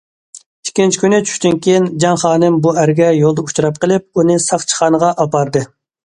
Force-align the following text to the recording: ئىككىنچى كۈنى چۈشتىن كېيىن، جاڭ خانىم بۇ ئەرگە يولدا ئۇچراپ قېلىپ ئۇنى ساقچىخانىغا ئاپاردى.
ئىككىنچى 0.67 0.99
كۈنى 1.01 1.17
چۈشتىن 1.25 1.59
كېيىن، 1.65 1.83
جاڭ 2.03 2.17
خانىم 2.21 2.57
بۇ 2.63 2.73
ئەرگە 2.83 3.09
يولدا 3.17 3.43
ئۇچراپ 3.49 3.77
قېلىپ 3.83 4.23
ئۇنى 4.23 4.39
ساقچىخانىغا 4.47 5.11
ئاپاردى. 5.25 5.63